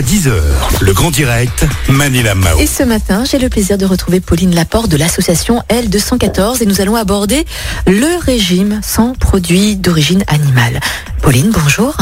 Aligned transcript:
jusqu'à 0.00 0.30
10h. 0.30 0.32
Le 0.80 0.92
grand 0.92 1.10
direct, 1.10 1.66
Manila 1.88 2.34
Mao. 2.34 2.58
Et 2.58 2.66
ce 2.66 2.82
matin, 2.82 3.24
j'ai 3.24 3.38
le 3.38 3.48
plaisir 3.48 3.78
de 3.78 3.84
retrouver 3.84 4.20
Pauline 4.20 4.54
Laporte 4.54 4.88
de 4.88 4.96
l'association 4.96 5.62
L214 5.68 6.62
et 6.62 6.66
nous 6.66 6.80
allons 6.80 6.96
aborder 6.96 7.44
le 7.86 8.18
régime 8.24 8.80
sans 8.82 9.14
produits 9.14 9.76
d'origine 9.76 10.24
animale. 10.26 10.80
Pauline, 11.22 11.50
bonjour. 11.52 11.96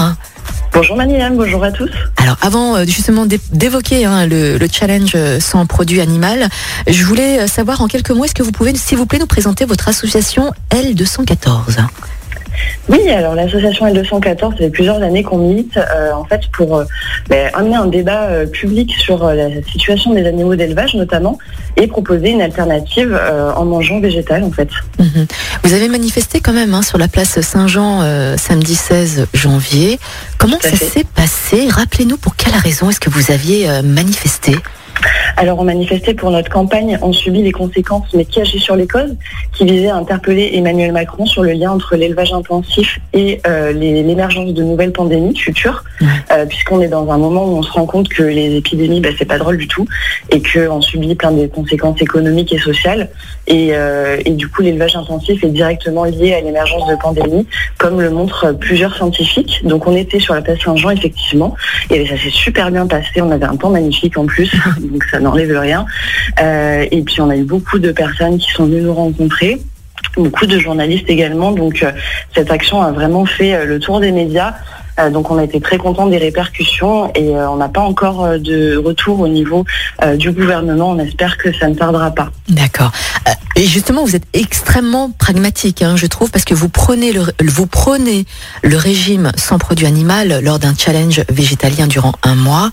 Bonjour 0.72 0.96
Manilam, 0.96 1.36
bonjour 1.36 1.64
à 1.64 1.72
tous. 1.72 1.90
Alors 2.18 2.36
avant 2.42 2.76
euh, 2.76 2.84
justement 2.84 3.26
d'évoquer 3.26 4.04
hein, 4.04 4.26
le, 4.26 4.58
challenge 4.70 5.12
euh, 5.14 5.40
sans 5.40 5.66
produit 5.66 6.00
animal, 6.00 6.48
je 6.86 7.04
voulais 7.04 7.40
euh, 7.40 7.46
savoir 7.46 7.80
en 7.80 7.88
quelques 7.88 8.10
mots, 8.10 8.24
est-ce 8.24 8.34
que 8.34 8.42
vous 8.42 8.52
pouvez 8.52 8.74
s'il 8.76 8.98
vous 8.98 9.06
plaît 9.06 9.18
nous 9.18 9.26
présenter 9.26 9.64
votre 9.64 9.88
association 9.88 10.52
L214 10.70 11.78
oui, 12.88 13.08
alors 13.10 13.34
l'association 13.34 13.86
L214, 13.86 14.52
ça 14.52 14.56
fait 14.56 14.70
plusieurs 14.70 15.02
années 15.02 15.22
qu'on 15.22 15.38
milite 15.38 15.76
euh, 15.76 16.12
en 16.12 16.24
fait 16.24 16.42
pour 16.52 16.76
euh, 16.76 16.84
ben, 17.28 17.50
amener 17.52 17.76
un 17.76 17.86
débat 17.86 18.24
euh, 18.24 18.46
public 18.46 18.94
sur 18.98 19.24
la 19.24 19.62
situation 19.70 20.14
des 20.14 20.26
animaux 20.26 20.56
d'élevage 20.56 20.94
notamment 20.94 21.38
et 21.76 21.86
proposer 21.86 22.30
une 22.30 22.40
alternative 22.40 23.18
en 23.56 23.64
mangeant 23.64 24.00
végétal 24.00 24.42
en 24.42 24.50
fait. 24.50 24.68
Mhm. 24.98 25.26
Vous 25.62 25.74
avez 25.74 25.88
manifesté 25.88 26.40
quand 26.40 26.52
même 26.52 26.74
hein, 26.74 26.82
sur 26.82 26.98
la 26.98 27.08
place 27.08 27.40
Saint-Jean 27.40 28.02
samedi 28.36 28.74
16 28.74 29.28
janvier. 29.34 29.98
Comment 30.38 30.58
ça 30.60 30.74
s'est 30.74 31.04
passé? 31.04 31.68
Rappelez-nous 31.70 32.16
pour 32.16 32.34
quelle 32.36 32.54
raison 32.54 32.90
est-ce 32.90 33.00
que 33.00 33.10
vous 33.10 33.30
aviez 33.30 33.68
manifesté? 33.84 34.56
Alors 35.36 35.60
on 35.60 35.64
manifestait 35.64 36.14
pour 36.14 36.30
notre 36.32 36.50
campagne 36.50 36.98
On 37.00 37.12
subit 37.12 37.42
les 37.42 37.52
conséquences, 37.52 38.12
mais 38.12 38.24
qui 38.24 38.40
agit 38.40 38.58
sur 38.58 38.74
les 38.74 38.88
causes, 38.88 39.14
qui 39.52 39.64
visait 39.64 39.88
à 39.88 39.94
interpeller 39.94 40.50
Emmanuel 40.54 40.92
Macron 40.92 41.26
sur 41.26 41.42
le 41.42 41.52
lien 41.52 41.70
entre 41.70 41.94
l'élevage 41.94 42.32
intensif 42.32 42.98
et 43.12 43.40
euh, 43.46 43.72
l'émergence 43.72 44.52
de 44.52 44.62
nouvelles 44.62 44.92
pandémies 44.92 45.36
futures, 45.36 45.84
euh, 46.32 46.44
puisqu'on 46.46 46.80
est 46.80 46.88
dans 46.88 47.08
un 47.10 47.18
moment 47.18 47.44
où 47.44 47.56
on 47.56 47.62
se 47.62 47.70
rend 47.70 47.86
compte 47.86 48.08
que 48.08 48.24
les 48.24 48.56
épidémies, 48.56 49.00
bah, 49.00 49.10
c'est 49.16 49.24
pas 49.24 49.38
drôle 49.38 49.58
du 49.58 49.68
tout, 49.68 49.86
et 50.30 50.42
qu'on 50.42 50.80
subit 50.80 51.14
plein 51.14 51.30
de 51.30 51.46
conséquences 51.46 52.00
économiques 52.02 52.52
et 52.52 52.58
sociales. 52.58 53.08
Et, 53.46 53.70
euh, 53.72 54.18
et 54.24 54.32
du 54.32 54.48
coup, 54.48 54.62
l'élevage 54.62 54.96
intensif 54.96 55.42
est 55.44 55.48
directement 55.48 56.04
lié 56.04 56.34
à 56.34 56.40
l'émergence 56.40 56.86
de 56.88 56.96
pandémies, 56.96 57.46
comme 57.78 58.00
le 58.00 58.10
montrent 58.10 58.52
plusieurs 58.52 58.94
scientifiques. 58.96 59.60
Donc 59.64 59.86
on 59.86 59.94
était 59.94 60.18
sur 60.18 60.34
la 60.34 60.42
place 60.42 60.58
Saint-Jean, 60.64 60.90
effectivement, 60.90 61.54
et 61.90 62.06
ça 62.06 62.16
s'est 62.16 62.30
super 62.30 62.70
bien 62.70 62.86
passé. 62.86 63.22
On 63.22 63.30
avait 63.30 63.46
un 63.46 63.56
temps 63.56 63.70
magnifique 63.70 64.18
en 64.18 64.26
plus. 64.26 64.50
donc 64.88 65.04
ça 65.04 65.20
n'enlève 65.20 65.56
rien. 65.58 65.86
Euh, 66.40 66.86
et 66.90 67.02
puis 67.02 67.20
on 67.20 67.30
a 67.30 67.36
eu 67.36 67.44
beaucoup 67.44 67.78
de 67.78 67.92
personnes 67.92 68.38
qui 68.38 68.50
sont 68.50 68.66
venues 68.66 68.82
nous 68.82 68.94
rencontrer 68.94 69.60
beaucoup 70.16 70.46
de 70.46 70.58
journalistes 70.58 71.08
également. 71.08 71.52
Donc 71.52 71.82
euh, 71.82 71.92
cette 72.34 72.50
action 72.50 72.82
a 72.82 72.92
vraiment 72.92 73.24
fait 73.24 73.54
euh, 73.54 73.64
le 73.64 73.78
tour 73.78 74.00
des 74.00 74.12
médias. 74.12 74.54
Donc 75.12 75.30
on 75.30 75.38
a 75.38 75.44
été 75.44 75.60
très 75.60 75.78
content 75.78 76.06
des 76.06 76.18
répercussions 76.18 77.12
et 77.14 77.30
on 77.30 77.56
n'a 77.56 77.68
pas 77.68 77.82
encore 77.82 78.38
de 78.38 78.76
retour 78.76 79.20
au 79.20 79.28
niveau 79.28 79.64
du 80.16 80.32
gouvernement. 80.32 80.90
On 80.90 80.98
espère 80.98 81.38
que 81.38 81.52
ça 81.52 81.68
ne 81.68 81.74
tardera 81.74 82.10
pas. 82.10 82.30
D'accord. 82.48 82.92
Et 83.58 83.66
justement, 83.66 84.04
vous 84.04 84.14
êtes 84.14 84.26
extrêmement 84.34 85.10
pragmatique, 85.10 85.82
hein, 85.82 85.96
je 85.96 86.06
trouve, 86.06 86.30
parce 86.30 86.44
que 86.44 86.54
vous 86.54 86.68
prenez 86.68 87.12
le, 87.12 87.22
vous 87.44 87.66
prenez 87.66 88.24
le 88.62 88.76
régime 88.76 89.32
sans 89.36 89.58
produit 89.58 89.86
animal 89.86 90.40
lors 90.44 90.60
d'un 90.60 90.74
challenge 90.76 91.22
végétalien 91.28 91.88
durant 91.88 92.12
un 92.22 92.36
mois. 92.36 92.70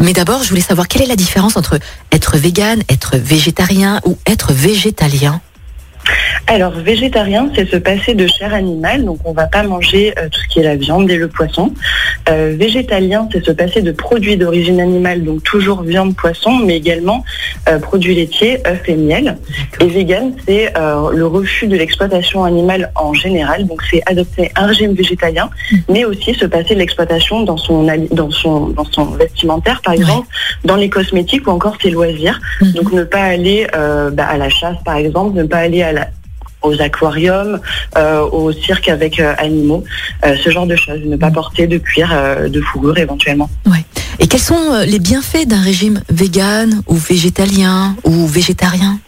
Mais 0.00 0.12
d'abord, 0.12 0.44
je 0.44 0.50
voulais 0.50 0.60
savoir 0.60 0.86
quelle 0.86 1.02
est 1.02 1.06
la 1.06 1.16
différence 1.16 1.56
entre 1.56 1.80
être 2.12 2.36
vegan, 2.36 2.80
être 2.88 3.16
végétarien 3.16 4.00
ou 4.04 4.16
être 4.26 4.52
végétalien? 4.52 5.40
Alors, 6.50 6.72
végétarien, 6.72 7.50
c'est 7.54 7.68
se 7.68 7.76
passer 7.76 8.14
de 8.14 8.26
chair 8.26 8.54
animale, 8.54 9.04
donc 9.04 9.18
on 9.26 9.32
ne 9.32 9.36
va 9.36 9.46
pas 9.46 9.62
manger 9.64 10.14
euh, 10.18 10.28
tout 10.30 10.40
ce 10.40 10.48
qui 10.48 10.60
est 10.60 10.62
la 10.62 10.76
viande 10.76 11.10
et 11.10 11.16
le 11.16 11.28
poisson. 11.28 11.74
Euh, 12.30 12.54
végétalien, 12.58 13.28
c'est 13.30 13.44
se 13.44 13.52
passer 13.52 13.82
de 13.82 13.92
produits 13.92 14.38
d'origine 14.38 14.80
animale, 14.80 15.24
donc 15.24 15.42
toujours 15.42 15.82
viande, 15.82 16.16
poisson, 16.16 16.52
mais 16.64 16.76
également 16.76 17.22
euh, 17.68 17.78
produits 17.78 18.14
laitiers, 18.14 18.66
œufs 18.66 18.80
et 18.88 18.96
miel. 18.96 19.36
Et 19.80 19.88
vegan, 19.88 20.32
c'est 20.46 20.72
le 21.14 21.26
refus 21.26 21.66
de 21.66 21.76
l'exploitation 21.76 22.44
animale 22.44 22.90
en 22.94 23.12
général, 23.12 23.66
donc 23.66 23.82
c'est 23.90 24.02
adopter 24.06 24.50
un 24.56 24.66
régime 24.66 24.94
végétalien, 24.94 25.50
mhm. 25.70 25.80
mais 25.90 26.04
aussi 26.06 26.32
se 26.34 26.46
passer 26.46 26.74
de 26.74 26.78
l'exploitation 26.78 27.42
dans 27.42 27.58
son, 27.58 27.86
dans, 28.10 28.30
son, 28.30 28.68
dans 28.68 28.84
son 28.84 29.04
vestimentaire, 29.04 29.82
par 29.82 29.92
exemple, 29.92 30.28
dans 30.64 30.76
les 30.76 30.88
cosmétiques 30.88 31.46
ou 31.46 31.50
encore 31.50 31.76
ses 31.82 31.90
loisirs. 31.90 32.40
Mhm. 32.62 32.72
Donc 32.72 32.92
ne 32.92 33.04
pas 33.04 33.22
aller 33.22 33.66
bah, 33.72 34.26
à 34.26 34.38
la 34.38 34.48
chasse, 34.48 34.76
par 34.84 34.96
exemple, 34.96 35.36
ne 35.36 35.44
pas 35.44 35.58
aller 35.58 35.82
à 35.82 35.92
la, 35.92 35.97
aux 36.62 36.80
aquariums, 36.80 37.60
euh, 37.96 38.20
au 38.20 38.52
cirque 38.52 38.88
avec 38.88 39.20
euh, 39.20 39.34
animaux, 39.38 39.84
euh, 40.24 40.36
ce 40.42 40.50
genre 40.50 40.66
de 40.66 40.76
choses. 40.76 41.00
Ne 41.04 41.16
pas 41.16 41.30
porter 41.30 41.66
de 41.66 41.78
cuir, 41.78 42.08
de 42.48 42.60
fourrure 42.60 42.98
éventuellement. 42.98 43.50
Et 44.18 44.26
quels 44.26 44.40
sont 44.40 44.82
les 44.84 44.98
bienfaits 44.98 45.46
d'un 45.46 45.60
régime 45.60 46.00
vegan 46.10 46.82
ou 46.88 46.94
végétalien 46.94 47.94
ou 48.04 48.26
végétarien? 48.26 48.98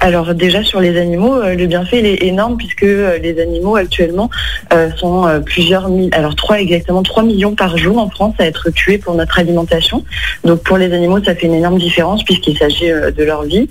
Alors 0.00 0.34
déjà 0.34 0.62
sur 0.62 0.80
les 0.80 0.98
animaux, 0.98 1.36
euh, 1.36 1.54
le 1.54 1.66
bienfait 1.66 1.98
est 1.98 2.24
énorme 2.24 2.56
puisque 2.56 2.82
euh, 2.82 3.18
les 3.18 3.40
animaux 3.40 3.76
actuellement 3.76 4.30
euh, 4.72 4.90
sont 4.96 5.26
plusieurs 5.44 5.88
milliers, 5.88 6.14
alors 6.14 6.34
trois 6.34 6.60
exactement 6.60 7.02
3 7.02 7.22
millions 7.22 7.54
par 7.54 7.76
jour 7.76 7.98
en 7.98 8.08
France 8.08 8.34
à 8.38 8.46
être 8.46 8.70
tués 8.70 8.98
pour 8.98 9.14
notre 9.14 9.38
alimentation. 9.38 10.04
Donc 10.44 10.62
pour 10.62 10.78
les 10.78 10.92
animaux, 10.92 11.22
ça 11.22 11.34
fait 11.34 11.46
une 11.46 11.54
énorme 11.54 11.78
différence 11.78 12.22
puisqu'il 12.24 12.56
s'agit 12.56 12.88
de 12.88 13.24
leur 13.24 13.42
vie. 13.44 13.68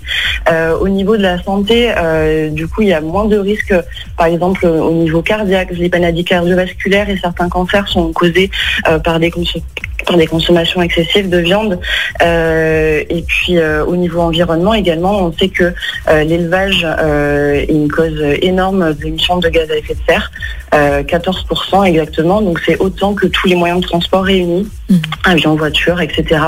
au 0.80 0.88
niveau 0.88 1.16
de 1.16 1.22
la 1.22 1.42
santé, 1.42 1.92
du 2.50 2.66
coup, 2.66 2.82
il 2.82 2.88
y 2.88 2.92
a 2.92 3.00
moins 3.00 3.26
de 3.26 3.38
risques, 3.38 3.74
par 4.16 4.26
exemple 4.26 4.66
au 4.66 4.92
niveau 4.92 5.22
cardiaque, 5.22 5.70
les 5.72 5.88
maladies 5.88 6.24
cardiovasculaires 6.24 7.08
et 7.08 7.16
certains 7.16 7.48
cancers 7.48 7.88
sont 7.88 8.12
causés 8.12 8.50
par 9.04 9.20
des 9.20 9.30
par 10.06 10.16
des 10.16 10.26
consommations 10.26 10.82
excessives 10.82 11.28
de 11.28 11.38
viande. 11.38 11.78
et 12.20 13.24
puis 13.26 13.58
au 13.86 13.96
niveau 13.96 14.20
environnement 14.20 14.74
également, 14.74 15.20
on 15.22 15.32
sait 15.32 15.48
que 15.48 15.72
euh, 16.08 16.24
l'élevage 16.24 16.86
euh, 16.86 17.54
est 17.54 17.72
une 17.72 17.90
cause 17.90 18.20
énorme 18.42 18.92
d'émissions 18.94 19.38
de 19.38 19.48
gaz 19.48 19.70
à 19.70 19.76
effet 19.76 19.94
de 19.94 20.00
serre, 20.08 20.30
14% 20.72 21.80
euh, 21.80 21.82
exactement, 21.84 22.42
donc 22.42 22.60
c'est 22.64 22.78
autant 22.78 23.14
que 23.14 23.26
tous 23.26 23.46
les 23.48 23.54
moyens 23.54 23.80
de 23.80 23.86
transport 23.86 24.24
réunis, 24.24 24.68
mmh. 24.88 24.96
avions, 25.24 25.56
voitures, 25.56 26.00
etc. 26.00 26.40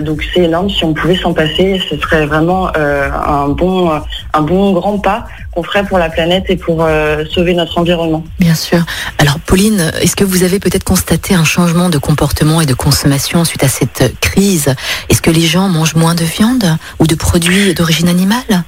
donc 0.00 0.24
c'est 0.32 0.42
énorme, 0.42 0.70
si 0.70 0.84
on 0.84 0.94
pouvait 0.94 1.16
s'en 1.16 1.32
passer, 1.32 1.80
ce 1.88 1.96
serait 1.96 2.26
vraiment 2.26 2.70
un, 2.76 3.48
bon, 3.48 3.90
un 4.34 4.42
bon 4.42 4.72
grand 4.72 4.98
pas 4.98 5.26
qu'on 5.52 5.62
ferait 5.62 5.84
pour 5.84 5.98
la 5.98 6.08
planète 6.08 6.44
et 6.48 6.56
pour 6.56 6.86
sauver 7.30 7.54
notre 7.54 7.78
environnement. 7.78 8.24
Bien 8.38 8.54
sûr. 8.54 8.78
Alors 9.18 9.38
Pauline, 9.38 9.92
est-ce 10.00 10.16
que 10.16 10.24
vous 10.24 10.42
avez 10.44 10.58
peut-être 10.58 10.84
constaté 10.84 11.34
un 11.34 11.44
changement 11.44 11.90
de 11.90 11.98
comportement 11.98 12.60
et 12.60 12.66
de 12.66 12.74
consommation 12.74 13.44
suite 13.44 13.62
à 13.64 13.68
cette 13.68 14.18
crise? 14.20 14.74
Est-ce 15.08 15.22
que 15.22 15.30
les 15.30 15.46
gens 15.46 15.68
mangent 15.68 15.94
moins 15.94 16.14
de 16.14 16.24
viande 16.24 16.76
ou 16.98 17.06
de 17.06 17.14
produits 17.14 17.74
d'origine 17.74 18.08
animale? 18.08 18.64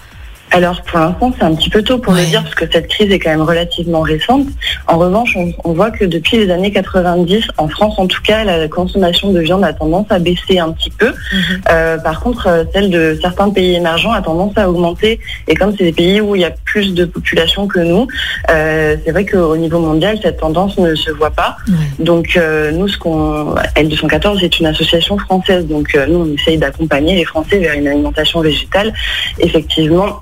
Alors 0.54 0.82
pour 0.82 1.00
l'instant, 1.00 1.32
c'est 1.36 1.44
un 1.44 1.52
petit 1.56 1.68
peu 1.68 1.82
tôt 1.82 1.98
pour 1.98 2.12
le 2.12 2.24
dire 2.24 2.40
parce 2.44 2.54
que 2.54 2.64
cette 2.70 2.86
crise 2.86 3.10
est 3.10 3.18
quand 3.18 3.30
même 3.30 3.42
relativement 3.42 4.02
récente. 4.02 4.46
En 4.86 4.98
revanche, 4.98 5.36
on, 5.64 5.72
voit 5.72 5.90
que 5.90 6.04
depuis 6.04 6.36
les 6.36 6.48
années 6.48 6.70
90, 6.70 7.48
en 7.58 7.66
France 7.66 7.94
en 7.98 8.06
tout 8.06 8.22
cas, 8.22 8.44
la 8.44 8.68
consommation 8.68 9.32
de 9.32 9.40
viande 9.40 9.64
a 9.64 9.72
tendance 9.72 10.06
à 10.10 10.20
baisser 10.20 10.60
un 10.60 10.70
petit 10.70 10.90
peu. 10.90 11.08
Mhm. 11.08 11.62
Euh, 11.70 11.98
par 11.98 12.20
contre, 12.20 12.46
euh, 12.46 12.64
celle 12.72 12.88
de 12.90 13.18
certains 13.20 13.50
pays 13.50 13.74
émergents 13.74 14.12
a 14.12 14.22
tendance 14.22 14.56
à 14.56 14.70
augmenter. 14.70 15.18
Et 15.48 15.56
comme 15.56 15.74
c'est 15.76 15.82
des 15.82 15.92
pays 15.92 16.20
où 16.20 16.36
il 16.36 16.42
y 16.42 16.44
a 16.44 16.52
plus 16.64 16.94
de 16.94 17.04
population 17.04 17.66
que 17.66 17.80
nous, 17.80 18.06
euh, 18.50 18.96
c'est 19.04 19.10
vrai 19.10 19.26
qu'au 19.26 19.56
niveau 19.56 19.80
mondial, 19.80 20.20
cette 20.22 20.38
tendance 20.38 20.78
ne 20.78 20.94
se 20.94 21.10
voit 21.10 21.32
pas. 21.32 21.56
Donc 21.98 22.38
nous, 22.72 22.86
ce 22.86 22.96
qu'on 22.96 23.56
L214 23.74 24.44
est 24.44 24.60
une 24.60 24.66
association 24.66 25.18
française. 25.18 25.66
Donc 25.66 25.98
nous, 26.08 26.20
on 26.20 26.32
essaye 26.32 26.58
d'accompagner 26.58 27.16
les 27.16 27.24
Français 27.24 27.58
vers 27.58 27.74
une 27.74 27.88
alimentation 27.88 28.40
végétale. 28.40 28.92
Effectivement, 29.40 30.20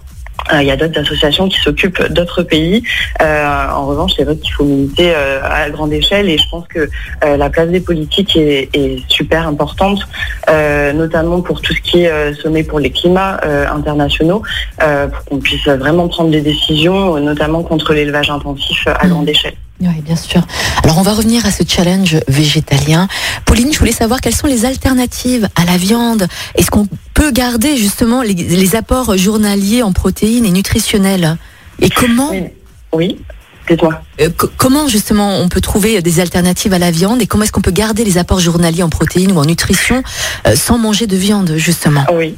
il 0.52 0.66
y 0.66 0.70
a 0.70 0.76
d'autres 0.76 1.00
associations 1.00 1.48
qui 1.48 1.60
s'occupent 1.60 2.02
d'autres 2.10 2.42
pays. 2.42 2.82
Euh, 3.20 3.68
en 3.70 3.86
revanche, 3.86 4.12
c'est 4.16 4.24
vrai 4.24 4.36
qu'il 4.36 4.52
faut 4.52 4.64
militer 4.64 5.12
euh, 5.14 5.40
à 5.42 5.70
grande 5.70 5.92
échelle 5.92 6.28
et 6.28 6.36
je 6.38 6.48
pense 6.50 6.66
que 6.68 6.90
la 7.22 7.50
place 7.50 7.68
des 7.68 7.80
politiques 7.80 8.36
est, 8.36 8.68
super 9.08 9.46
importante, 9.46 10.00
notamment 10.94 11.40
pour 11.40 11.60
tout 11.60 11.72
ce 11.72 11.80
qui 11.80 12.04
est 12.04 12.34
sommet 12.34 12.62
pour 12.62 12.80
les 12.80 12.90
climats 12.90 13.40
internationaux, 13.72 14.42
pour 14.78 15.24
qu'on 15.24 15.38
puisse 15.38 15.66
vraiment 15.66 16.08
prendre 16.08 16.30
des 16.30 16.40
décisions, 16.40 17.18
notamment 17.20 17.62
contre 17.62 17.92
l'élevage 17.94 18.30
intensif 18.30 18.86
à 18.86 19.06
grande 19.06 19.28
échelle. 19.28 19.54
Oui, 19.88 20.00
bien 20.02 20.16
sûr. 20.16 20.46
Alors, 20.84 20.98
on 20.98 21.02
va 21.02 21.12
revenir 21.12 21.44
à 21.44 21.50
ce 21.50 21.64
challenge 21.66 22.18
végétalien. 22.28 23.08
Pauline, 23.44 23.72
je 23.72 23.78
voulais 23.78 23.92
savoir 23.92 24.20
quelles 24.20 24.34
sont 24.34 24.46
les 24.46 24.64
alternatives 24.64 25.48
à 25.56 25.64
la 25.64 25.76
viande. 25.76 26.26
Est-ce 26.54 26.70
qu'on 26.70 26.86
peut 27.14 27.32
garder 27.32 27.76
justement 27.76 28.22
les, 28.22 28.76
apports 28.76 29.16
journaliers 29.16 29.82
en 29.82 29.92
protéines 29.92 30.44
et 30.44 30.50
nutritionnels 30.50 31.36
Et 31.80 31.90
comment 31.90 32.30
Oui. 32.92 33.18
Dites-moi. 33.68 34.02
Euh, 34.20 34.28
comment 34.56 34.88
justement 34.88 35.38
on 35.38 35.48
peut 35.48 35.60
trouver 35.60 36.02
des 36.02 36.20
alternatives 36.20 36.72
à 36.72 36.78
la 36.78 36.90
viande 36.90 37.22
et 37.22 37.26
comment 37.26 37.44
est-ce 37.44 37.52
qu'on 37.52 37.60
peut 37.60 37.70
garder 37.70 38.04
les 38.04 38.18
apports 38.18 38.40
journaliers 38.40 38.82
en 38.82 38.88
protéines 38.88 39.30
ou 39.32 39.38
en 39.38 39.44
nutrition 39.44 40.02
euh, 40.48 40.56
sans 40.56 40.78
manger 40.78 41.06
de 41.06 41.16
viande 41.16 41.54
justement? 41.56 42.04
Oui. 42.12 42.34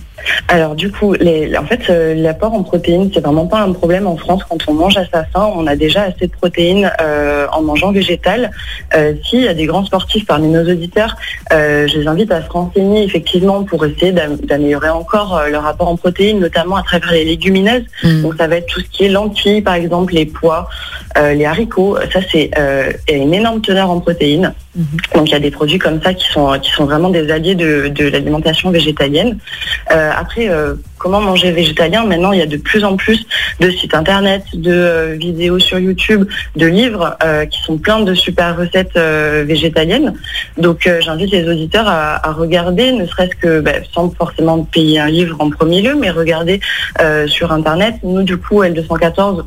Alors 0.49 0.75
du 0.75 0.91
coup, 0.91 1.15
les, 1.15 1.57
en 1.57 1.65
fait, 1.65 1.91
euh, 1.91 2.15
l'apport 2.15 2.55
en 2.55 2.63
protéines, 2.63 3.11
c'est 3.13 3.21
vraiment 3.21 3.47
pas 3.47 3.61
un 3.61 3.73
problème 3.73 4.07
en 4.07 4.17
France 4.17 4.43
quand 4.49 4.59
on 4.69 4.75
mange 4.75 4.97
à 4.97 5.05
sa 5.07 5.25
faim. 5.25 5.51
On 5.57 5.67
a 5.67 5.77
déjà 5.77 6.03
assez 6.03 6.27
de 6.27 6.33
protéines 6.33 6.91
euh, 7.01 7.47
en 7.53 7.63
mangeant 7.63 7.93
végétal. 7.93 8.51
Euh, 8.95 9.15
S'il 9.25 9.43
y 9.43 9.49
a 9.49 9.55
des 9.55 9.67
grands 9.67 9.85
sportifs 9.85 10.27
parmi 10.27 10.49
nos 10.49 10.63
auditeurs, 10.63 11.17
euh, 11.53 11.87
je 11.87 11.99
les 11.99 12.07
invite 12.07 12.31
à 12.31 12.43
se 12.43 12.51
renseigner 12.51 13.05
effectivement 13.05 13.65
pour 13.65 13.85
essayer 13.85 14.13
d'améliorer 14.13 14.91
encore 14.91 15.43
leur 15.51 15.67
apport 15.67 15.89
en 15.89 15.97
protéines, 15.97 16.41
notamment 16.41 16.77
à 16.77 16.83
travers 16.83 17.13
les 17.13 17.25
légumineuses. 17.25 17.85
Mm. 18.03 18.23
Donc 18.23 18.35
ça 18.39 18.47
va 18.47 18.57
être 18.57 18.67
tout 18.67 18.81
ce 18.81 18.87
qui 18.87 19.05
est 19.05 19.09
lentilles, 19.09 19.63
par 19.63 19.75
exemple, 19.75 20.15
les 20.15 20.27
pois, 20.27 20.69
les 21.17 21.45
haricots. 21.45 21.97
Ça 22.13 22.21
c'est 22.31 22.51
une 23.11 23.35
énorme 23.35 23.61
teneur 23.61 23.91
en 23.91 24.01
protéines. 24.01 24.55
Mhm. 24.77 24.87
Donc 25.15 25.29
il 25.29 25.33
y 25.33 25.37
a 25.37 25.41
des 25.41 25.51
produits 25.51 25.79
comme 25.79 26.03
ça 26.03 26.15
qui 26.15 26.29
sont 26.31 26.85
vraiment 26.85 27.11
des 27.11 27.31
alliés 27.31 27.55
de, 27.55 28.09
l'alimentation 28.09 28.71
végétalienne. 28.71 29.39
Euh, 29.93 30.11
après, 30.17 30.49
euh, 30.49 30.75
comment 30.99 31.21
manger 31.21 31.53
végétalien? 31.53 32.05
Maintenant, 32.05 32.33
il 32.33 32.41
y 32.41 32.43
a 32.43 32.47
de 32.47 32.57
plus 32.57 32.85
en 32.85 32.97
plus 32.97 33.25
de 33.61 33.71
sites 33.71 33.95
internet, 33.95 34.43
de 34.53 34.73
euh, 34.73 35.17
vidéos 35.19 35.59
sur 35.61 35.79
YouTube, 35.79 36.29
de 36.57 36.67
livres 36.67 37.17
qui 37.51 37.61
sont 37.63 37.79
pleins 37.79 38.01
de 38.01 38.15
super 38.15 38.57
recettes 38.57 38.97
végétaliennes. 38.97 40.15
Donc 40.59 40.89
j'invite 41.01 41.31
les 41.31 41.49
auditeurs 41.49 41.87
à, 41.87 42.33
regarder, 42.33 42.93
ne 42.93 43.07
serait-ce 43.07 43.37
que 43.37 43.61
bah, 43.61 43.73
sans 43.93 44.11
forcément 44.11 44.65
payer 44.65 44.99
un 44.99 45.09
livre 45.09 45.37
en 45.39 45.51
premier 45.51 45.83
lieu, 45.83 45.95
mais 45.95 46.11
regarder 46.11 46.61
sur 47.27 47.53
internet. 47.53 47.95
Nous, 48.03 48.23
du 48.23 48.37
coup, 48.37 48.63
L214 48.63 49.45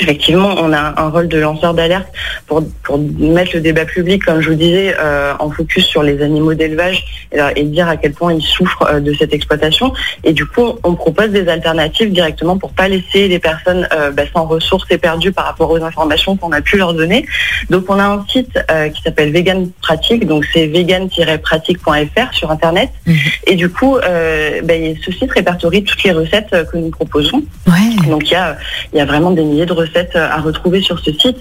Effectivement, 0.00 0.54
on 0.58 0.72
a 0.72 1.00
un 1.00 1.08
rôle 1.08 1.28
de 1.28 1.38
lanceur 1.38 1.74
d'alerte 1.74 2.08
pour, 2.46 2.62
pour 2.82 2.98
mettre 2.98 3.52
le 3.54 3.60
débat 3.60 3.84
public, 3.84 4.24
comme 4.24 4.40
je 4.40 4.50
vous 4.50 4.56
disais, 4.56 4.94
euh, 4.98 5.32
en 5.38 5.50
focus 5.50 5.84
sur 5.84 6.02
les 6.02 6.22
animaux 6.22 6.54
d'élevage 6.54 7.04
et, 7.32 7.40
et 7.56 7.64
dire 7.64 7.88
à 7.88 7.96
quel 7.96 8.12
point 8.12 8.32
ils 8.32 8.42
souffrent 8.42 8.86
euh, 8.90 9.00
de 9.00 9.12
cette 9.14 9.32
exploitation. 9.32 9.92
Et 10.24 10.32
du 10.32 10.46
coup, 10.46 10.78
on 10.84 10.94
propose 10.94 11.30
des 11.30 11.48
alternatives 11.48 12.12
directement 12.12 12.58
pour 12.58 12.72
pas 12.72 12.88
laisser 12.88 13.28
les 13.28 13.38
personnes 13.38 13.88
euh, 13.92 14.10
bah, 14.10 14.24
sans 14.32 14.46
ressources 14.46 14.86
et 14.90 14.98
perdues 14.98 15.32
par 15.32 15.44
rapport 15.46 15.70
aux 15.70 15.82
informations 15.82 16.36
qu'on 16.36 16.52
a 16.52 16.60
pu 16.60 16.76
leur 16.76 16.94
donner. 16.94 17.26
Donc, 17.70 17.84
on 17.88 17.98
a 17.98 18.04
un 18.04 18.24
site 18.28 18.58
euh, 18.70 18.88
qui 18.88 19.02
s'appelle 19.02 19.32
Vegan 19.32 19.70
Pratique, 19.80 20.26
donc 20.26 20.44
c'est 20.52 20.66
vegan-pratique.fr 20.66 22.34
sur 22.34 22.50
Internet. 22.50 22.90
Mhm. 23.06 23.16
Et 23.46 23.56
du 23.56 23.68
coup, 23.68 23.96
euh, 23.96 24.60
bah, 24.62 24.74
ce 25.04 25.12
site 25.12 25.30
répertorie 25.32 25.84
toutes 25.84 26.02
les 26.02 26.12
recettes 26.12 26.52
euh, 26.52 26.64
que 26.64 26.76
nous 26.76 26.90
proposons. 26.90 27.42
Ouais. 27.66 28.08
Donc 28.08 28.30
il 28.30 28.32
y 28.32 28.36
a, 28.36 28.56
il 28.92 28.98
y 28.98 29.00
a 29.00 29.04
vraiment 29.04 29.30
des 29.30 29.44
milliers 29.44 29.66
de 29.66 29.72
recettes 29.72 29.81
euh, 30.16 30.28
à 30.28 30.38
retrouver 30.40 30.80
sur 30.80 30.98
ce 31.00 31.12
site. 31.12 31.38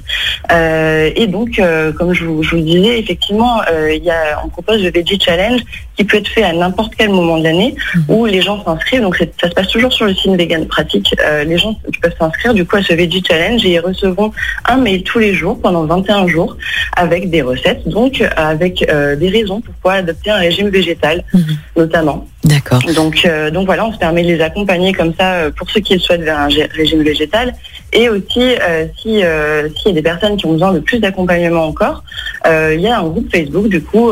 Euh, 0.51 1.09
et 1.15 1.27
donc, 1.27 1.59
euh, 1.59 1.91
comme 1.91 2.13
je 2.13 2.25
vous, 2.25 2.43
je 2.43 2.51
vous 2.51 2.55
le 2.57 2.61
disais, 2.63 2.99
effectivement, 2.99 3.61
euh, 3.71 3.93
il 3.93 4.03
y 4.03 4.09
a, 4.11 4.41
on 4.43 4.49
propose 4.49 4.83
le 4.83 4.91
Veggie 4.91 5.19
Challenge 5.19 5.61
qui 5.95 6.03
peut 6.05 6.17
être 6.17 6.27
fait 6.27 6.43
à 6.43 6.53
n'importe 6.53 6.93
quel 6.97 7.09
moment 7.09 7.37
de 7.37 7.43
l'année 7.43 7.75
Mhm. 7.95 8.03
où 8.09 8.25
les 8.25 8.41
gens 8.41 8.63
s'inscrivent. 8.63 9.01
Donc 9.01 9.17
ça 9.39 9.49
se 9.49 9.53
passe 9.53 9.67
toujours 9.67 9.93
sur 9.93 10.05
le 10.05 10.13
site 10.15 10.31
Vegan 10.35 10.65
Pratique. 10.67 11.13
Euh, 11.23 11.43
les 11.43 11.57
gens 11.57 11.75
peuvent 12.01 12.13
s'inscrire 12.19 12.53
du 12.53 12.65
coup 12.65 12.77
à 12.77 12.81
ce 12.83 12.93
Veggie 12.93 13.23
Challenge 13.27 13.63
et 13.65 13.73
ils 13.73 13.79
recevront 13.79 14.31
un 14.67 14.77
mail 14.77 15.03
tous 15.03 15.19
les 15.19 15.33
jours 15.33 15.59
pendant 15.61 15.85
21 15.85 16.27
jours 16.27 16.57
avec 16.95 17.29
des 17.29 17.41
recettes, 17.41 17.87
donc 17.87 18.23
avec 18.35 18.85
euh, 18.89 19.15
des 19.15 19.29
raisons 19.29 19.61
pourquoi 19.61 19.93
adopter 19.93 20.31
un 20.31 20.37
régime 20.37 20.69
végétal 20.69 21.23
Mhm. 21.33 21.57
notamment. 21.77 22.27
D'accord. 22.43 22.79
Donc, 22.95 23.23
euh, 23.25 23.51
donc 23.51 23.65
voilà, 23.67 23.85
on 23.85 23.93
se 23.93 23.97
permet 23.99 24.23
de 24.23 24.29
les 24.29 24.41
accompagner 24.41 24.93
comme 24.93 25.13
ça 25.19 25.51
pour 25.55 25.69
ceux 25.69 25.79
qui 25.81 25.93
le 25.93 25.99
souhaitent 25.99 26.21
vers 26.23 26.39
un 26.39 26.49
régime 26.73 27.03
végétal. 27.03 27.53
Et 27.93 28.09
aussi, 28.09 28.55
euh, 28.55 28.85
si 29.01 29.23
euh, 29.23 29.67
s'il 29.75 29.87
y 29.87 29.91
a 29.91 29.93
des 29.93 30.01
personnes 30.01 30.37
qui 30.37 30.45
ont 30.45 30.53
besoin 30.53 30.73
de 30.73 30.79
plus 30.79 30.99
d'accompagnement 30.99 31.65
encore, 31.65 32.03
euh, 32.47 32.73
il 32.73 32.81
y 32.81 32.87
a 32.87 32.99
un 32.99 33.03
groupe 33.03 33.29
Facebook 33.31 33.67
du 33.67 33.83
coup, 33.83 34.11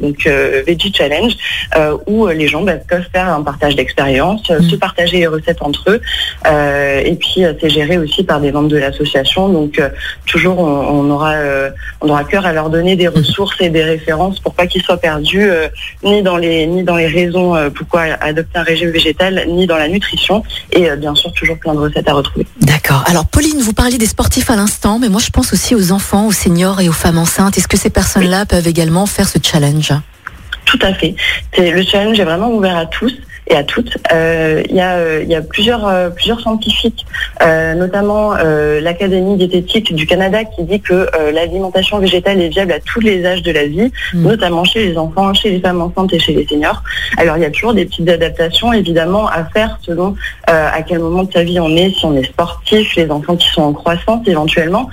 donc 0.00 0.26
Veggie 0.66 0.92
Challenge, 0.94 1.32
où 2.06 2.26
les 2.28 2.48
gens 2.48 2.62
bah, 2.62 2.74
peuvent 2.88 3.06
faire 3.12 3.28
un 3.28 3.42
partage 3.42 3.76
d'expérience, 3.76 4.50
Mm. 4.50 4.62
se 4.62 4.76
partager 4.76 5.18
les 5.18 5.26
recettes 5.26 5.62
entre 5.62 5.90
eux. 5.90 6.00
Et 7.04 7.14
puis 7.14 7.44
c'est 7.60 7.70
géré 7.70 7.98
aussi 7.98 8.24
par 8.24 8.40
des 8.40 8.52
membres 8.52 8.68
de 8.68 8.76
l'association. 8.76 9.48
Donc 9.48 9.80
toujours, 10.26 10.58
on, 10.58 11.00
on 11.00 11.10
aura 11.10 11.34
on 12.00 12.08
aura 12.08 12.24
cœur 12.24 12.46
à 12.46 12.52
leur 12.52 12.70
donner 12.70 12.96
des 12.96 13.08
ressources 13.08 13.60
et 13.60 13.68
des 13.68 13.84
références 13.84 14.40
pour 14.40 14.54
pas 14.54 14.66
qu'ils 14.66 14.82
soient 14.82 14.96
perdus 14.96 15.50
euh, 15.50 15.68
ni 16.02 16.22
dans 16.22 16.36
les 16.36 16.66
ni 16.66 16.82
dans 16.82 16.96
les 16.96 17.06
raisons 17.06 17.54
euh, 17.54 17.70
pourquoi 17.70 18.02
adopter 18.20 18.58
un 18.58 18.62
régime 18.62 18.90
végétal, 18.90 19.44
ni 19.48 19.66
dans 19.66 19.76
la 19.76 19.88
nutrition. 19.88 20.42
Et 20.72 20.90
euh, 20.90 20.96
bien 20.96 21.14
sûr, 21.14 21.32
toujours 21.32 21.58
plein 21.58 21.74
de 21.74 21.80
recettes 21.80 22.08
à 22.08 22.14
retrouver. 22.14 22.46
D'accord. 22.60 23.01
Alors, 23.06 23.26
Pauline, 23.26 23.60
vous 23.60 23.72
parliez 23.72 23.98
des 23.98 24.06
sportifs 24.06 24.50
à 24.50 24.56
l'instant, 24.56 24.98
mais 24.98 25.08
moi, 25.08 25.20
je 25.20 25.30
pense 25.30 25.52
aussi 25.52 25.74
aux 25.74 25.92
enfants, 25.92 26.26
aux 26.26 26.32
seniors 26.32 26.80
et 26.80 26.88
aux 26.88 26.92
femmes 26.94 27.18
enceintes. 27.18 27.56
Est-ce 27.58 27.68
que 27.68 27.76
ces 27.76 27.90
personnes-là 27.90 28.46
peuvent 28.46 28.66
également 28.66 29.06
faire 29.06 29.28
ce 29.28 29.38
challenge? 29.42 29.92
Tout 30.64 30.78
à 30.82 30.94
fait. 30.94 31.14
C'est- 31.54 31.70
Le 31.70 31.82
challenge 31.82 32.18
est 32.20 32.24
vraiment 32.24 32.50
ouvert 32.50 32.76
à 32.76 32.86
tous 32.86 33.12
et 33.52 33.56
à 33.56 33.64
toutes. 33.64 33.98
Euh, 34.12 34.62
Il 34.68 34.76
y, 34.76 34.80
a, 34.80 34.96
euh, 34.96 35.20
il 35.22 35.28
y 35.28 35.34
a 35.34 35.42
plusieurs, 35.42 35.86
euh, 35.86 36.10
plusieurs 36.10 36.40
scientifiques, 36.40 37.06
notamment 37.76 38.34
l'Académie 38.80 39.36
diététique 39.36 39.94
du 39.94 40.06
Canada, 40.06 40.44
qui 40.44 40.62
dit 40.64 40.80
que 40.80 41.08
l'alimentation 41.32 41.98
végétale 41.98 42.40
est 42.40 42.48
viable 42.48 42.72
à 42.72 42.80
tous 42.80 43.00
les 43.00 43.24
âges 43.26 43.42
de 43.42 43.52
la 43.52 43.66
vie, 43.66 43.90
Mm. 44.14 44.22
notamment 44.22 44.64
chez 44.64 44.86
les 44.86 44.96
enfants, 44.96 45.34
chez 45.34 45.50
les 45.50 45.60
femmes 45.60 45.80
enceintes 45.82 46.12
et 46.12 46.18
chez 46.18 46.32
les 46.32 46.46
seniors. 46.46 46.82
Alors 47.16 47.36
il 47.36 47.42
y 47.42 47.46
a 47.46 47.50
toujours 47.50 47.74
des 47.74 47.84
petites 47.84 48.08
adaptations, 48.08 48.72
évidemment, 48.72 49.26
à 49.26 49.44
faire 49.44 49.78
selon 49.82 50.14
à 50.46 50.82
quel 50.82 51.00
moment 51.00 51.24
de 51.24 51.32
sa 51.32 51.42
vie 51.42 51.58
on 51.60 51.74
est, 51.76 51.90
si 51.90 52.04
on 52.04 52.14
est 52.14 52.24
sportif, 52.24 52.94
les 52.96 53.10
enfants 53.10 53.36
qui 53.36 53.48
sont 53.48 53.62
en 53.62 53.72
croissance 53.72 54.26
éventuellement. 54.26 54.88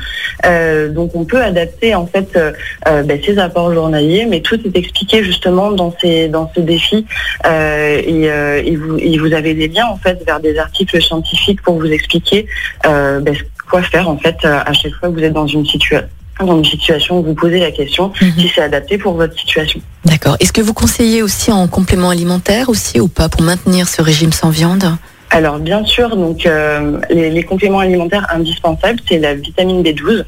Euh, 0.46 0.90
donc 0.90 1.12
on 1.16 1.26
peut 1.26 1.42
adapter 1.42 1.96
en 1.96 2.06
fait 2.06 2.36
euh, 2.36 3.04
ben, 3.04 3.20
ses 3.24 3.38
apports 3.40 3.74
journaliers, 3.74 4.26
mais 4.26 4.42
tout 4.42 4.60
est 4.66 4.78
expliqué 4.78 5.24
justement 5.24 5.72
dans 5.72 5.94
ces 6.02 6.28
dans 6.28 6.50
ce 6.56 6.62
défi 6.62 7.06
euh, 7.46 8.02
et, 8.06 8.30
euh, 8.50 8.64
et 8.66 8.76
vous 8.76 8.98
et 8.98 9.18
vous 9.18 9.34
avez 9.34 9.54
des 9.54 9.68
liens 9.68 9.88
en 9.88 9.98
fait 9.98 10.18
vers 10.26 10.40
des 10.40 10.58
articles 10.58 11.02
scientifiques 11.02 11.62
pour 11.62 11.76
vous 11.80 11.92
expliquer 11.92 12.48
euh, 12.86 13.20
ben, 13.20 13.36
quoi 13.70 13.82
faire 13.84 14.10
en 14.10 14.18
fait 14.18 14.38
euh, 14.46 14.60
à 14.66 14.74
chaque 14.74 14.94
fois 14.94 15.10
que 15.10 15.14
vous 15.16 15.24
êtes 15.24 15.34
dans 15.34 15.48
une 15.48 15.66
situation 15.66 16.08
dans 16.40 16.58
une 16.58 16.66
situation 16.66 17.20
où 17.20 17.24
vous 17.24 17.34
posez 17.34 17.60
la 17.60 17.72
question 17.72 18.12
Mhm. 18.22 18.32
si 18.40 18.52
c'est 18.54 18.62
adapté 18.62 18.98
pour 18.98 19.14
votre 19.14 19.38
situation. 19.38 19.82
D'accord. 20.06 20.38
Est-ce 20.40 20.54
que 20.54 20.62
vous 20.62 20.74
conseillez 20.74 21.22
aussi 21.22 21.52
en 21.52 21.68
complément 21.68 22.10
alimentaire 22.12 22.70
aussi 22.70 23.00
ou 23.02 23.10
pas 23.10 23.28
pour 23.28 23.42
maintenir 23.42 23.90
ce 23.90 24.02
régime 24.02 24.32
sans 24.32 24.50
viande? 24.50 24.86
Alors 25.32 25.60
bien 25.60 25.86
sûr, 25.86 26.16
donc 26.16 26.46
euh, 26.46 26.98
les, 27.12 27.30
les 27.30 27.44
compléments 27.44 27.80
alimentaires 27.80 28.26
indispensables, 28.34 29.00
c'est 29.08 29.20
la 29.20 29.36
vitamine 29.36 29.84
B12. 29.84 30.24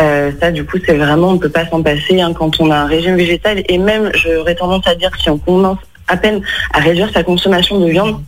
Euh, 0.00 0.30
ça, 0.40 0.50
du 0.50 0.64
coup, 0.64 0.78
c'est 0.86 0.96
vraiment, 0.96 1.30
on 1.30 1.38
peut 1.38 1.50
pas 1.50 1.66
s'en 1.68 1.82
passer 1.82 2.20
hein, 2.20 2.32
quand 2.32 2.58
on 2.60 2.70
a 2.70 2.76
un 2.76 2.86
régime 2.86 3.16
végétal. 3.16 3.62
Et 3.68 3.76
même, 3.76 4.10
j'aurais 4.14 4.54
tendance 4.54 4.86
à 4.86 4.94
dire, 4.94 5.10
si 5.20 5.28
on 5.28 5.36
commence 5.36 5.78
à 6.08 6.16
peine 6.16 6.40
à 6.72 6.80
réduire 6.80 7.10
sa 7.12 7.22
consommation 7.22 7.80
de 7.80 7.86
viande, 7.90 8.22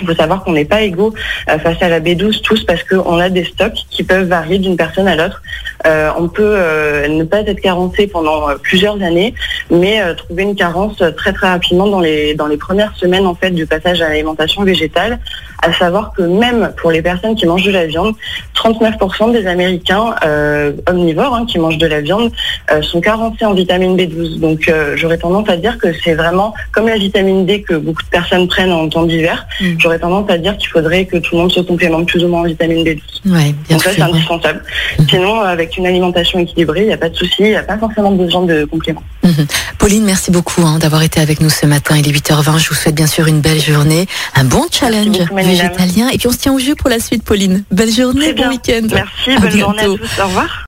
il 0.00 0.06
faut 0.06 0.14
savoir 0.14 0.44
qu'on 0.44 0.52
n'est 0.52 0.64
pas 0.64 0.82
égaux 0.82 1.14
euh, 1.48 1.58
face 1.58 1.80
à 1.80 1.88
la 1.88 2.00
B12 2.00 2.42
tous 2.42 2.64
parce 2.64 2.82
qu'on 2.84 3.18
a 3.18 3.30
des 3.30 3.44
stocks 3.44 3.78
qui 3.90 4.02
peuvent 4.02 4.28
varier 4.28 4.58
d'une 4.58 4.76
personne 4.76 5.08
à 5.08 5.16
l'autre. 5.16 5.42
Euh, 5.84 6.10
on 6.18 6.28
peut 6.28 6.42
euh, 6.56 7.08
ne 7.08 7.24
pas 7.24 7.40
être 7.40 7.60
carencé 7.60 8.06
pendant 8.06 8.48
euh, 8.48 8.54
plusieurs 8.60 9.00
années, 9.02 9.34
mais 9.70 10.00
trouver 10.16 10.44
une 10.44 10.54
carence 10.54 11.02
très 11.16 11.32
très 11.32 11.48
rapidement 11.48 11.86
dans 11.86 12.00
les 12.00 12.34
dans 12.34 12.46
les 12.46 12.56
premières 12.56 12.96
semaines 12.96 13.26
en 13.26 13.34
fait 13.34 13.50
du 13.50 13.66
passage 13.66 14.00
à 14.00 14.08
l'alimentation 14.08 14.62
végétale. 14.62 15.18
À 15.62 15.72
savoir 15.72 16.12
que 16.12 16.22
même 16.22 16.72
pour 16.76 16.90
les 16.90 17.02
personnes 17.02 17.34
qui 17.34 17.46
mangent 17.46 17.64
de 17.64 17.72
la 17.72 17.86
viande, 17.86 18.14
39% 18.54 19.32
des 19.32 19.46
Américains 19.46 20.14
omnivores 20.86 21.34
hein, 21.34 21.46
qui 21.46 21.58
mangent 21.58 21.78
de 21.78 21.86
la 21.86 22.02
viande 22.02 22.30
sont 22.82 23.00
carencés 23.00 23.44
en 23.44 23.54
vitamine 23.54 23.96
B12. 23.96 24.38
Donc 24.38 24.70
j'aurais 24.96 25.18
tendance 25.18 25.48
à 25.48 25.56
dire 25.56 25.78
que 25.78 25.88
c'est 26.04 26.14
vraiment 26.14 26.54
comme 26.72 26.86
la 26.86 26.98
vitamine 26.98 27.46
D 27.46 27.62
que 27.62 27.74
beaucoup 27.74 28.02
de 28.02 28.08
personnes 28.08 28.46
prennent 28.48 28.72
en 28.72 28.88
temps 28.88 29.04
d'hiver. 29.04 29.46
Mm. 29.60 29.74
J'aurais 29.78 29.98
tendance 29.98 30.30
à 30.30 30.38
dire 30.38 30.56
qu'il 30.58 30.68
faudrait 30.68 31.06
que 31.06 31.16
tout 31.16 31.34
le 31.34 31.42
monde 31.42 31.52
se 31.52 31.60
complémente 31.60 32.06
plus 32.06 32.22
ou 32.22 32.28
moins 32.28 32.40
en 32.40 32.44
vitamine 32.44 32.84
B12. 32.84 33.00
Oui, 33.24 33.54
bien 33.68 33.76
Donc 33.76 33.82
ça, 33.82 33.90
c'est 33.92 34.02
indispensable. 34.02 34.62
Sinon, 35.08 35.40
avec 35.40 35.65
une 35.76 35.86
alimentation 35.86 36.38
équilibrée, 36.38 36.82
il 36.82 36.86
n'y 36.88 36.92
a 36.92 36.96
pas 36.98 37.08
de 37.08 37.16
souci, 37.16 37.34
il 37.40 37.48
n'y 37.48 37.56
a 37.56 37.62
pas 37.62 37.78
forcément 37.78 38.12
besoin 38.12 38.42
de 38.44 38.64
compléments. 38.64 39.02
Mhm. 39.24 39.46
Pauline, 39.78 40.04
merci 40.04 40.30
beaucoup 40.30 40.62
hein, 40.62 40.78
d'avoir 40.78 41.02
été 41.02 41.20
avec 41.20 41.40
nous 41.40 41.50
ce 41.50 41.66
matin. 41.66 41.96
Il 41.96 42.08
est 42.08 42.12
8h20. 42.12 42.58
Je 42.58 42.68
vous 42.68 42.74
souhaite 42.74 42.94
bien 42.94 43.06
sûr 43.06 43.26
une 43.26 43.40
belle 43.40 43.60
journée, 43.60 44.06
un 44.34 44.44
bon 44.44 44.64
challenge 44.70 45.18
beaucoup, 45.18 45.36
végétalien. 45.36 46.08
Et 46.10 46.18
puis 46.18 46.28
on 46.28 46.32
se 46.32 46.38
tient 46.38 46.52
au 46.52 46.58
jus 46.58 46.74
pour 46.76 46.90
la 46.90 46.98
suite, 47.00 47.22
Pauline. 47.24 47.64
Belle 47.70 47.92
journée, 47.92 48.32
bon 48.32 48.48
week-end. 48.48 48.86
Merci, 48.92 49.30
À 49.36 49.40
bonne 49.40 49.50
journée 49.50 49.78
à 49.80 49.82
bientôt. 49.86 49.98
tous. 49.98 50.22
Au 50.22 50.26
revoir. 50.26 50.64